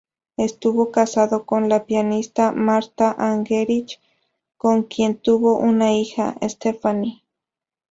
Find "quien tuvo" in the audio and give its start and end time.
4.81-5.59